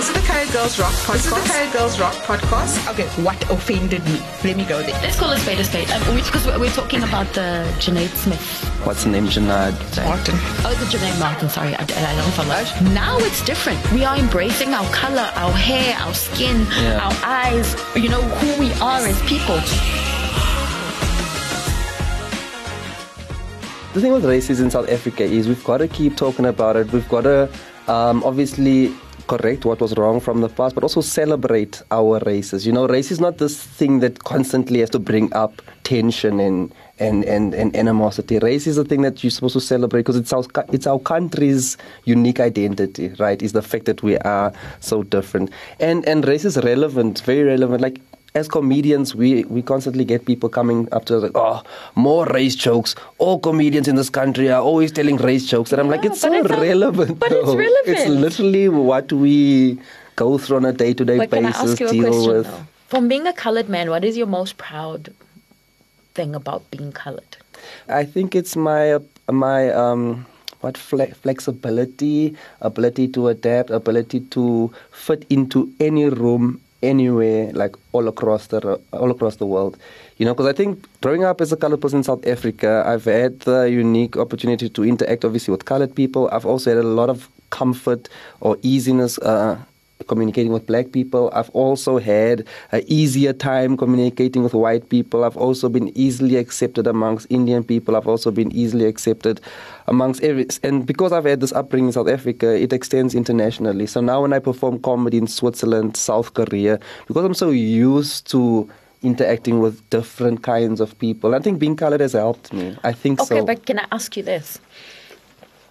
[0.00, 1.12] This is the Colored Girls Rock podcast.
[1.12, 2.90] This is the Colored Girls Rock podcast.
[2.90, 4.18] Okay, what offended me?
[4.42, 4.98] Let me go there.
[5.02, 5.90] Let's call a spade a spade.
[5.90, 8.40] Um, because we're, we're talking about the Janaid Smith.
[8.86, 9.74] What's the name, Janad?
[10.06, 10.36] Martin.
[10.64, 11.50] Oh, the Janaid Martin.
[11.50, 12.94] Sorry, I, I don't follow.
[12.94, 13.78] Now it's different.
[13.92, 17.04] We are embracing our color, our hair, our skin, Yeah.
[17.04, 17.76] our eyes.
[17.94, 19.56] You know who we are as people.
[23.92, 26.90] The thing with races in South Africa is we've got to keep talking about it.
[26.90, 27.50] We've got to
[27.86, 28.94] um, obviously
[29.30, 32.66] correct what was wrong from the past, but also celebrate our races.
[32.66, 36.74] You know, race is not this thing that constantly has to bring up tension and
[36.98, 38.38] and, and, and animosity.
[38.40, 41.78] Race is a thing that you're supposed to celebrate because it's our it's our country's
[42.04, 43.40] unique identity, right?
[43.40, 47.80] Is the fact that we are so different, and and race is relevant, very relevant.
[47.80, 48.00] Like
[48.34, 51.62] as comedians, we, we constantly get people coming up to us like, oh,
[51.96, 52.94] more race jokes.
[53.18, 55.72] All comedians in this country are always telling race jokes.
[55.72, 57.18] And I'm like, it's so it's relevant.
[57.18, 57.86] but it's relevant.
[57.86, 59.78] It's literally what we
[60.16, 62.02] go through on a day to day But can I basis, ask you a deal
[62.04, 62.46] question with.
[62.46, 62.66] though?
[62.88, 65.12] From being a colored man, what is your most proud
[66.14, 67.36] thing about being colored?
[67.88, 70.26] I think it's my my um
[70.60, 78.08] what fle- flexibility, ability to adapt, ability to fit into any room anywhere, like all
[78.08, 79.76] across the all across the world.
[80.18, 83.04] You know, because I think growing up as a colored person in South Africa, I've
[83.04, 86.28] had the unique opportunity to interact, obviously, with colored people.
[86.32, 88.08] I've also had a lot of comfort
[88.40, 89.18] or easiness.
[89.18, 89.58] Uh,
[90.10, 91.30] communicating with black people.
[91.32, 95.22] I've also had an easier time communicating with white people.
[95.24, 97.96] I've also been easily accepted amongst Indian people.
[97.96, 99.40] I've also been easily accepted
[99.86, 100.48] amongst every.
[100.64, 103.86] And because I've had this upbringing in South Africa, it extends internationally.
[103.86, 108.68] So now when I perform comedy in Switzerland, South Korea, because I'm so used to
[109.02, 112.76] interacting with different kinds of people, I think being colored has helped me.
[112.82, 113.36] I think Okay, so.
[113.36, 114.58] Okay, but can I ask you this?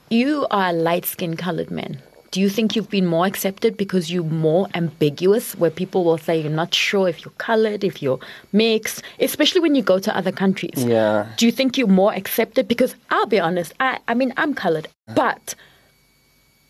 [0.09, 2.01] You are a light skinned colored man.
[2.31, 6.39] Do you think you've been more accepted because you're more ambiguous, where people will say
[6.39, 8.19] you're not sure if you're colored, if you're
[8.53, 10.85] mixed, especially when you go to other countries?
[10.85, 11.27] Yeah.
[11.37, 12.67] Do you think you're more accepted?
[12.67, 15.55] Because I'll be honest, I, I mean, I'm colored, but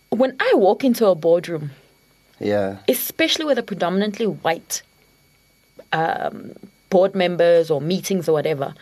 [0.10, 1.72] when I walk into a boardroom,
[2.40, 2.78] yeah.
[2.88, 4.82] especially with a predominantly white
[5.92, 6.54] um,
[6.90, 8.74] board members or meetings or whatever,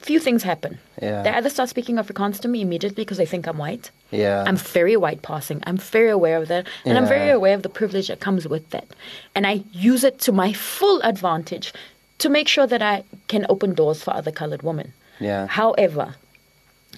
[0.00, 0.78] few things happen.
[1.00, 1.22] Yeah.
[1.22, 3.90] They either start speaking Afrikaans to me immediately because they think I'm white.
[4.10, 4.44] Yeah.
[4.46, 5.62] I'm very white passing.
[5.66, 6.66] I'm very aware of that.
[6.84, 8.88] And I'm very aware of the privilege that comes with that.
[9.34, 11.72] And I use it to my full advantage
[12.18, 14.92] to make sure that I can open doors for other colored women.
[15.20, 15.46] Yeah.
[15.46, 16.14] However,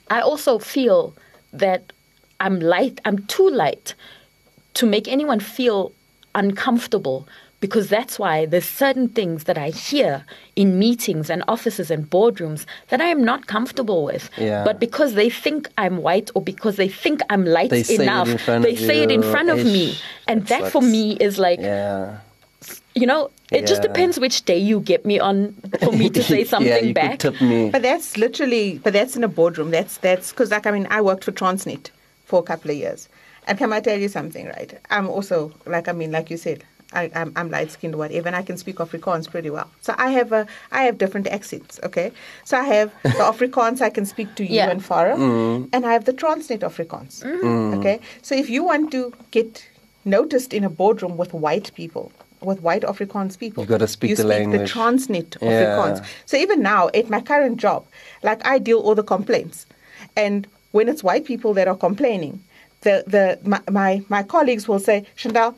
[0.08, 1.14] I also feel
[1.52, 1.92] that
[2.40, 3.94] I'm light, I'm too light
[4.74, 5.92] to make anyone feel
[6.34, 7.28] uncomfortable
[7.62, 10.24] because that's why there's certain things that I hear
[10.56, 14.24] in meetings and offices and boardrooms that I am not comfortable with.
[14.36, 14.64] Yeah.
[14.68, 18.00] But because they think I'm white or because they think I'm light They say it
[18.02, 19.90] enough, in front they of say it in front of me.
[19.90, 20.02] Ish.
[20.28, 22.18] And That that for me is like, Yeah.
[23.00, 25.52] you know, it just depends which day you get me on
[25.84, 27.20] for me to say yeah, something you back.
[27.20, 27.70] could tip me.
[27.70, 29.70] But that's literally, but that's in a boardroom.
[29.70, 31.90] That's that's because, like, I mean, I worked for Transnet
[32.24, 33.08] for a couple of years,
[33.46, 34.72] and can I tell you something, right?
[34.90, 36.64] I'm also like, I mean, like you said,
[36.94, 39.68] I, I'm, I'm light skinned, whatever, and I can speak Afrikaans pretty well.
[39.80, 41.80] So I have a, I have different accents.
[41.84, 42.12] Okay,
[42.44, 44.70] so I have the Afrikaans I can speak to you Yeah.
[44.70, 45.68] and Farah, Mm.
[45.72, 47.22] and I have the Transnet Afrikaans.
[47.24, 47.78] Mm-hmm.
[47.78, 49.64] Okay, so if you want to get
[50.04, 52.10] noticed in a boardroom with white people.
[52.40, 54.72] With white Afrikaans people, You gotta speak you the speak language.
[54.72, 55.50] the Transnet Yeah.
[55.50, 56.04] Afrikaans.
[56.26, 57.84] So even now, at my current job,
[58.24, 59.64] like I deal all the complaints,
[60.16, 62.42] and when it's white people that are complaining,
[62.80, 65.54] the the my my, my colleagues will say, Shantelle,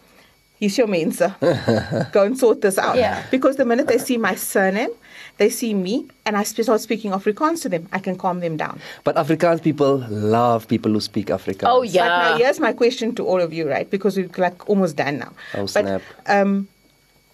[0.65, 1.35] he's your main sir.
[2.13, 2.97] Go and sort this out.
[2.97, 3.25] Yeah.
[3.31, 4.91] Because the minute they see my surname,
[5.37, 8.81] they see me, and I start speaking Afrikaans to them, I can calm them down.
[9.05, 11.69] But Afrikaans people love people who speak Afrikaans.
[11.69, 12.07] Oh, But yeah.
[12.07, 13.89] now here's my question to all of you, right?
[13.91, 15.33] Because we're like almost done now.
[15.55, 16.03] Oh, but, snap.
[16.27, 16.69] Um,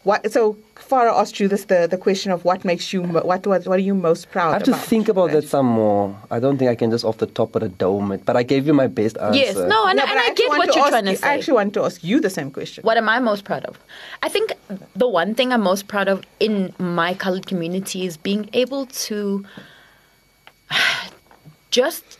[0.02, 0.32] what?
[0.32, 3.68] So Farah asked you this the, the question of what makes you what what what
[3.68, 4.54] are you most proud of?
[4.54, 6.16] I have to think about that some more.
[6.30, 8.24] I don't think I can just off the top of the dome it.
[8.24, 9.38] But I gave you my best answer.
[9.38, 11.28] Yes, no, and, No, and but I, actually get what you're ask trying to say.
[11.28, 12.82] I actually want to ask you the same question.
[12.82, 13.78] What am I most proud of?
[14.22, 14.54] I think
[14.96, 19.44] the one thing I'm most proud of in my colored community is being able to
[21.70, 22.19] just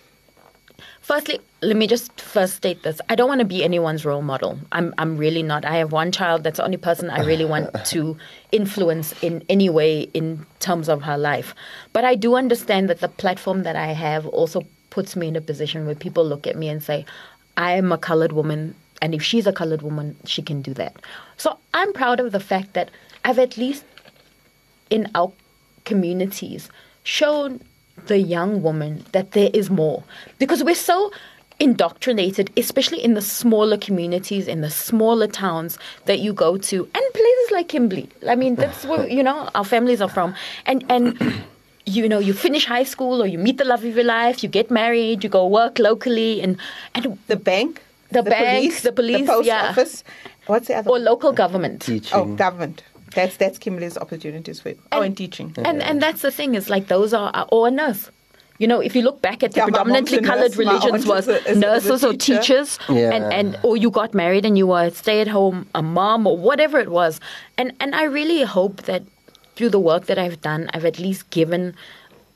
[1.11, 3.01] firstly let me just first state this.
[3.09, 4.61] I don't want to be anyone's role model.
[4.71, 5.65] I'm i'm really not.
[5.65, 6.45] I have one child.
[6.45, 8.17] That's the only person i really want to
[8.53, 11.53] influence in any way in terms of her life.
[11.93, 15.41] But i do understand that the platform that i have also puts me in a
[15.41, 17.05] position where people look at me and say
[17.57, 20.95] i am a colored woman and if she's a colored woman she can do that.
[21.37, 22.89] So i'm proud of the fact that
[23.25, 23.85] i've at least
[24.91, 25.33] in our
[25.85, 26.71] communities
[27.03, 27.61] shown
[28.07, 30.03] the young woman that there is more
[30.39, 31.11] because we're so
[31.61, 37.05] indoctrinated, especially in the smaller communities, in the smaller towns that you go to, and
[37.13, 38.09] places like Kimberley.
[38.27, 40.35] I mean, that's where you know our families are from,
[40.67, 41.19] and and.
[41.87, 44.49] You know, you finish high school or you meet the love of your life, you
[44.49, 46.57] get married, you go work locally, and
[46.95, 49.71] and The bank, The bank, police, the police, post yeah.
[49.71, 50.05] office.
[50.47, 50.91] What's the other?
[50.91, 51.81] or local government.
[51.83, 52.17] Teaching.
[52.17, 52.85] Oh, government.
[53.15, 54.79] That's that's Kimberley's opportunities for you.
[54.93, 55.53] oh, and teaching.
[55.65, 58.11] And and that's the thing is like those are are- or a nurse.
[58.59, 61.35] You know, if you look back at the Yeah, predominantly coloured nurse, religions was is
[61.35, 63.11] a- is a- nurses or teachers, Yeah.
[63.15, 66.27] and and or you got married and you were a stay at home a mom
[66.27, 67.21] or whatever it was.
[67.59, 69.03] And and I really hope that
[69.57, 71.75] through the work that I've done, I've at least given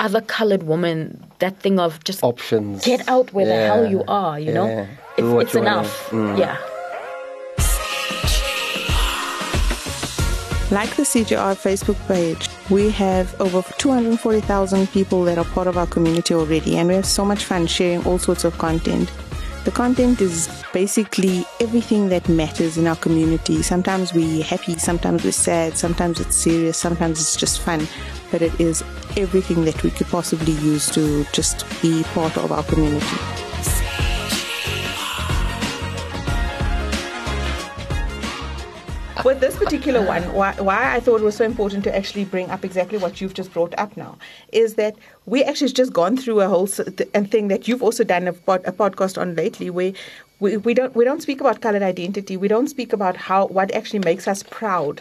[0.01, 2.85] other coloured women that thing of just Options.
[2.85, 4.41] get out where the hell you are.
[4.41, 6.11] You know, it's, it's enough.
[6.11, 6.39] Mm.
[6.39, 6.57] Yeah.
[10.75, 15.87] Like the CGR Facebook page, we have over 240,000 people that are part of our
[15.87, 19.09] community already, and we have so much fun sharing all sorts of content.
[19.65, 23.63] The content is basically everything that matters in our community.
[23.63, 27.87] Sometimes we're happy, sometimes we're sad, sometimes it's serious, sometimes it's just fun,
[28.33, 28.83] but it is
[29.17, 33.54] everything that we could possibly use to just be part of our community.
[39.23, 42.51] With this particular one, why, why I thought it was so important to actually bring
[42.51, 44.19] up exactly what you've just brought up now
[44.53, 44.97] is that
[45.27, 46.69] we actually just gone through a whole
[47.15, 49.93] and thing that you've also done a, pod, a podcast on lately, where
[50.41, 53.73] we, we don't we don't speak about colored identity, we don't speak about how what
[53.73, 55.01] actually makes us proud,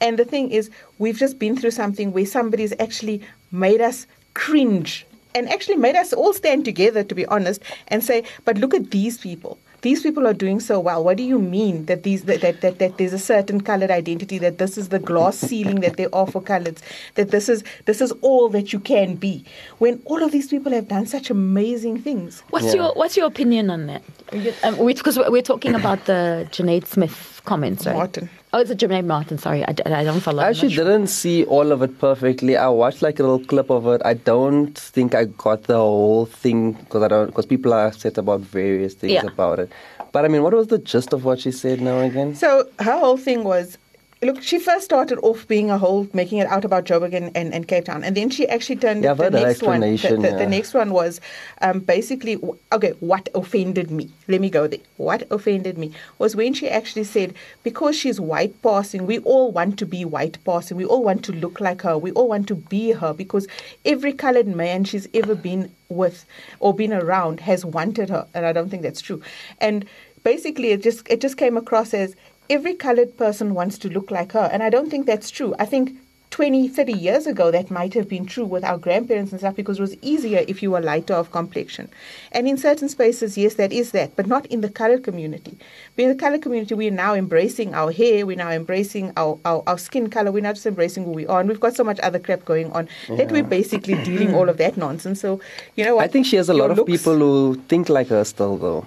[0.00, 3.22] and the thing is, we've just been through something where somebody's actually
[3.52, 8.24] made us cringe and actually made us all stand together, to be honest, and say,
[8.44, 11.04] but look at these people these people are doing so well.
[11.04, 14.38] What do you mean that these that, that, that, that there's a certain colored identity,
[14.38, 16.78] that this is the glass ceiling that they are for colors,
[17.16, 19.44] that this is this is all that you can be.
[19.78, 22.42] When all of these people have done such amazing things.
[22.50, 22.74] What's Yeah.
[22.74, 24.02] your What's your opinion on that?
[24.30, 27.96] Because um, we're talking about the Janaid Smith comments, right?
[27.96, 28.30] Martin.
[28.52, 29.38] Oh, it's a Janaid Martin.
[29.38, 30.42] Sorry, I don't follow.
[30.42, 30.76] I actually much.
[30.76, 32.56] didn't see all of it perfectly.
[32.56, 34.02] I watched like a little clip of it.
[34.04, 38.18] I don't think I got the whole thing because I don't because people are upset
[38.18, 39.26] about various things Yeah.
[39.26, 39.70] about it.
[40.12, 42.34] But I mean, what was the gist of what she said now again?
[42.34, 43.78] So her whole thing was
[44.22, 47.52] look, she first started off being a whole making it out about Joburg and, and,
[47.52, 48.04] and Cape Town.
[48.04, 49.80] And then she actually turned Yeah, the next one.
[49.80, 51.20] The, the, the next one was
[51.60, 52.40] um, basically
[52.72, 54.10] okay, what offended me?
[54.28, 54.80] Let me go there.
[54.96, 59.78] What offended me was when she actually said, because she's white passing, we all want
[59.80, 60.76] to be white passing.
[60.76, 61.98] We all want to look like her.
[61.98, 63.48] We all want to be her because
[63.84, 66.24] every colored man she's ever been with
[66.60, 68.26] or been around has wanted her.
[68.34, 69.22] And I don't think that's true.
[69.60, 69.84] And
[70.24, 72.14] basically it just it just came across as
[72.52, 74.48] every colored person wants to look like her.
[74.52, 75.54] And I don't think that's true.
[75.58, 75.92] I think
[76.30, 79.78] 20, 30 years ago, that might have been true with our grandparents and stuff because
[79.78, 81.90] it was easier if you were lighter of complexion.
[82.32, 85.58] And in certain spaces, yes, that is that, but not in the colored community.
[85.94, 89.62] But in the colored community, we're now embracing our hair, we're now embracing our, our,
[89.66, 91.40] our skin color, we're not just embracing who we are.
[91.40, 94.56] And we've got so much other crap going on that we're basically dealing all of
[94.56, 95.20] that nonsense.
[95.20, 95.38] So,
[95.76, 96.04] you know what?
[96.04, 98.56] I think she has a Your lot of looks- people who think like her still,
[98.56, 98.86] though.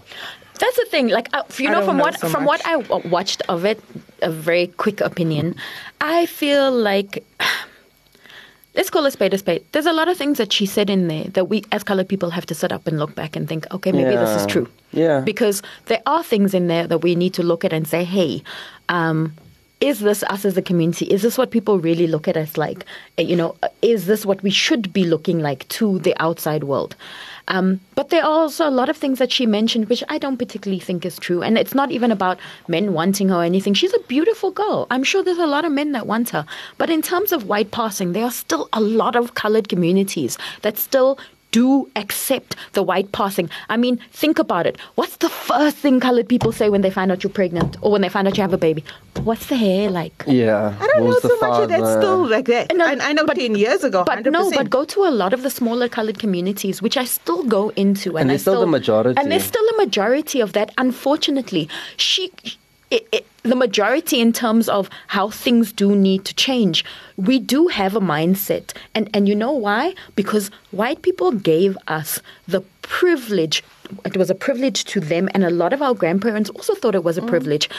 [0.60, 1.10] That's the thing.
[1.10, 2.48] Like uh, you know, from know what so from much.
[2.62, 3.80] what I w- watched of it,
[4.22, 5.56] a very quick opinion.
[6.02, 7.24] I feel like
[8.76, 9.64] let's call a spade a spade.
[9.72, 12.30] There's a lot of things that she said in there that we, as colored people,
[12.30, 14.68] have to sit up and look back and think, okay, maybe this is true.
[14.92, 15.22] Yeah.
[15.22, 18.44] Because there are things in there that we need to look at and say, hey.
[18.90, 19.34] Um,
[19.82, 21.06] is this us as a community?
[21.06, 22.86] Is this what people really look at us like?
[23.20, 26.64] Uh, You know, uh, is this what we should be looking like to the outside
[26.64, 26.96] world?
[27.48, 30.38] Um, but there are also a lot of things that she mentioned which I don't
[30.38, 31.44] particularly think is true.
[31.44, 33.74] And it's not even about men wanting her or anything.
[33.74, 34.88] She's a beautiful girl.
[34.90, 36.46] I'm sure there's a lot of men that want her.
[36.78, 40.78] But in terms of white passing, there are still a lot of colored communities that
[40.78, 41.20] still
[41.56, 43.50] do accept the white passing.
[43.70, 44.76] I mean, think about it.
[44.96, 48.02] What's the first thing colored people say when they find out you're pregnant or when
[48.02, 48.84] they find out you have a baby?
[49.24, 50.26] What's the hair like?
[50.28, 50.76] Yeah.
[50.82, 52.02] I don't know so much of that's father?
[52.02, 52.76] still like that.
[52.76, 54.32] No, I, I know but- 10 years ago, But 100%.
[54.34, 57.70] no, but go to a lot of the smaller colored communities, which I still go
[57.78, 59.18] into, and, And I they're still the majority.
[59.22, 60.74] And there's still a majority of that.
[60.78, 62.32] Unfortunately, she.
[62.92, 66.84] It, it, the majority in terms of how things do need to change.
[67.16, 69.94] We do have a mindset and and you know why?
[70.16, 73.64] Because white people gave us the privilege
[74.04, 77.04] it was a privilege to them and a lot of our grandparents also thought it
[77.04, 77.28] was a mm.
[77.28, 77.70] privilege.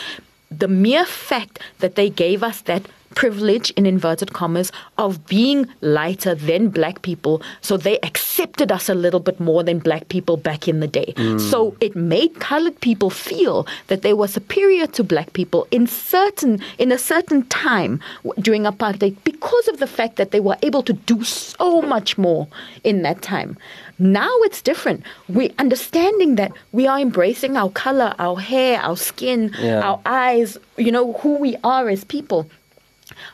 [0.51, 2.83] The mere fact that they gave us that
[3.17, 7.43] privilege in inverted commas of being lighter than black people.
[7.63, 11.13] So they accepted us a little bit more than black people back in the day.
[11.17, 11.41] Mm.
[11.41, 16.61] So it made colored people feel that they were superior to black people in certain
[16.79, 17.99] in a certain time
[18.39, 22.47] during apartheid because of the fact that they were able to do so much more
[22.85, 23.57] in that time.
[23.99, 25.03] Now it's different.
[25.29, 29.81] We're understanding that we are embracing our color our hair our skin Yeah.
[29.89, 32.41] our eyes you know who we are as people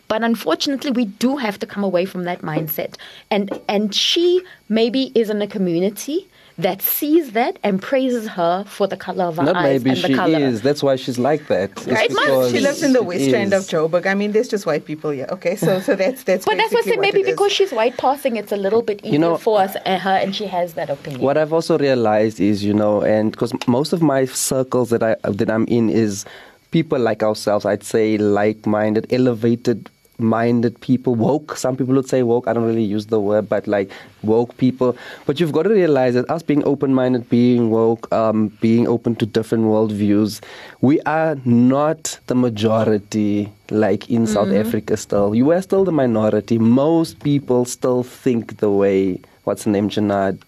[0.08, 2.96] but unfortunately we do have to come away from that mindset
[3.30, 8.86] and and she maybe is in a community that sees that and praises her for
[8.86, 10.28] the color of her Not eyes maybe and the colour.
[10.28, 10.62] Maybe she color is.
[10.62, 11.70] That's why she's like that.
[11.70, 13.70] It's Right, must She lives in the she west end of is.
[13.70, 14.06] Joburg.
[14.06, 15.26] I mean, there's just white people here.
[15.30, 16.44] Okay, so so that's that's.
[16.44, 17.00] but that's what I basically said.
[17.00, 17.32] Maybe it is.
[17.32, 20.36] because she's white passing, it's a little bit easier know- for us and her, and
[20.36, 21.22] she has that opinion.
[21.22, 25.16] What I've also realized is, you know, and because most of my circles that I
[25.24, 26.26] that I'm in is
[26.72, 27.64] people like ourselves.
[27.64, 29.88] I'd say like-minded, elevated
[30.18, 31.14] minded people.
[31.14, 33.90] Woke some people would say woke i don't really use the word but like
[34.22, 34.96] woke people.
[35.26, 39.26] But you've got to realize that us being open-minded being woke um, being open to
[39.26, 40.40] different worldviews
[40.80, 45.34] we are not the majority like in south africa still.
[45.34, 46.58] You are still the minority.
[46.58, 50.38] Most people still think the way what's the name janad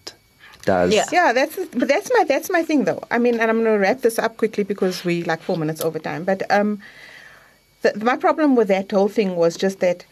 [0.65, 1.05] does Yeah.
[1.11, 3.01] Yeah, that's but that's my that's my thing though.
[3.11, 5.81] I mean, and I'm going to wrap this up quickly because we like four minutes
[5.81, 6.23] over time.
[6.23, 6.79] But um,
[7.81, 10.05] the, my problem with that whole thing was just that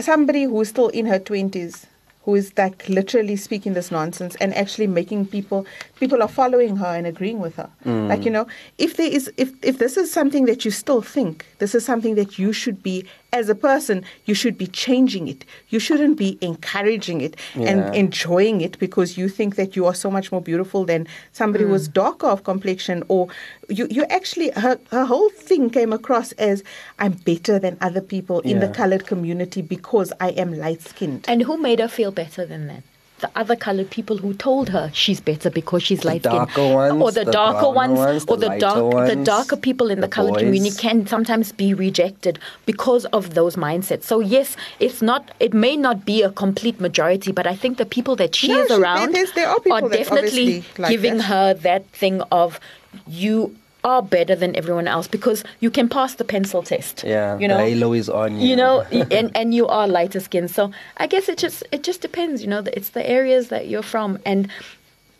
[0.00, 1.86] somebody who's still in her twenties,
[2.24, 5.66] who is like literally speaking this nonsense and actually making people
[6.00, 7.70] people are following her and agreeing with her.
[7.84, 8.46] Like you know,
[8.78, 12.14] if there is if if this is something that you still think, this is something
[12.14, 15.44] that you should be as a person, you should be changing it.
[15.68, 17.70] You shouldn't be encouraging it Yeah.
[17.70, 21.64] and enjoying it because you think that you are so much more beautiful than somebody
[21.64, 22.04] who was hmm.
[22.04, 23.28] darker of complexion or
[23.68, 26.62] you, you actually her, her whole thing came across as
[26.98, 31.24] I'm better than other people in the colored community because I am light skinned.
[31.26, 32.82] And who made her feel better than that?
[33.24, 37.00] The other colored people who told her she's better because she's light skinned, darker ones,
[37.02, 40.06] or the, the darker ones, ones, or the the dark, the darker people in the,
[40.08, 44.02] the colored community can sometimes be rejected because of those mindsets.
[44.04, 47.86] So yes, it's not, it may not be a complete majority, but I think the
[47.86, 51.24] people that she No, is she- around there are that definitely like giving that.
[51.32, 52.60] her that thing of
[53.06, 57.04] you are better than everyone else because you can pass the pencil test.
[57.04, 58.48] Yeah, you know, the halo is on you.
[58.48, 62.00] you know and and you are lighter skinned so i guess it just it just
[62.00, 64.48] depends you know it's the areas that you're from and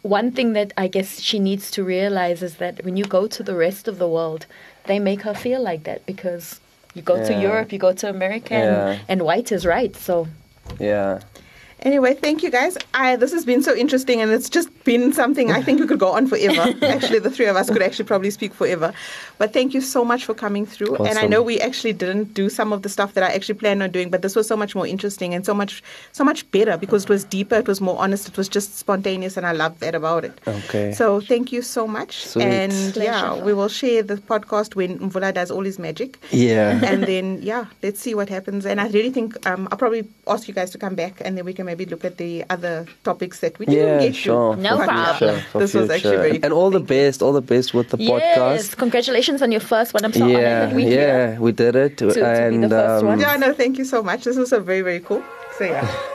[0.02, 3.42] one thing that i guess she needs to realize is that when you go to
[3.42, 4.46] the rest of the world
[4.86, 6.60] they make her feel like that because
[6.94, 8.64] you go to europe you go to america Yeah.
[8.90, 10.26] and, and white is right so
[10.80, 11.20] Yeah.
[11.80, 12.78] Anyway, thank you guys.
[12.94, 15.98] I this has been so interesting and it's just been something I think we could
[15.98, 16.74] go on forever.
[16.86, 18.92] actually, the three of us could actually probably speak forever.
[19.38, 20.96] But thank you so much for coming through.
[20.96, 23.82] And I know we actually didn't do some of the stuff that I actually planned
[23.82, 26.76] on doing, but this was so much more interesting and so much so much better
[26.76, 29.80] because it was deeper, it was more honest, it was just spontaneous and I loved
[29.80, 30.40] that about it.
[30.46, 30.92] Okay.
[30.92, 32.26] So thank you so much.
[32.26, 32.44] Sweet.
[32.44, 36.18] And yeah, we will share the podcast when Mvula does all his magic.
[36.30, 36.80] Yeah.
[36.84, 38.66] and then yeah, let's see what happens.
[38.66, 41.44] And I really think um, I'll probably ask you guys to come back, and then
[41.44, 44.54] we can maybe look at the other topics that we didn't yeah, get sure.
[44.56, 44.60] to.
[44.60, 45.16] No for problem.
[45.16, 46.22] future, for This was actually future.
[46.28, 46.60] very And cool.
[46.60, 46.96] all the Thank you.
[47.06, 48.76] best, all the best with the yes podcast.
[48.78, 51.96] congratulations on your first one i'm so honored yeah, that we yeah, we did it.
[51.98, 53.20] to be the first um, one.
[53.20, 54.24] Yeah, no, thank you so much.
[54.24, 55.22] This was a very very cool.
[55.58, 55.88] So yeah.